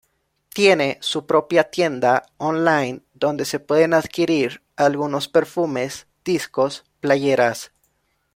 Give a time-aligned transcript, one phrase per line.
[0.51, 7.71] Tiene su propia tienda Online donde se pueden adquirir algunos perfumes, discos, playeras.